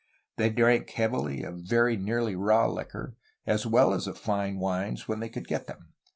They 0.37 0.49
drank 0.49 0.89
heavily 0.89 1.43
of 1.43 1.59
very 1.59 1.95
nearly 1.95 2.35
raw 2.35 2.65
liquor, 2.65 3.15
as 3.45 3.67
well 3.67 3.93
as 3.93 4.07
of 4.07 4.17
fine 4.17 4.57
wines 4.57 5.07
when 5.07 5.19
they 5.19 5.29
could 5.29 5.47
get 5.47 5.67
them. 5.67 5.93